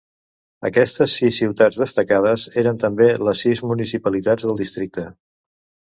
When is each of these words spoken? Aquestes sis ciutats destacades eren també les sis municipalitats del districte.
Aquestes 0.69 1.13
sis 1.19 1.35
ciutats 1.41 1.77
destacades 1.83 2.47
eren 2.65 2.81
també 2.87 3.13
les 3.29 3.47
sis 3.47 3.65
municipalitats 3.73 4.49
del 4.51 4.61
districte. 4.65 5.11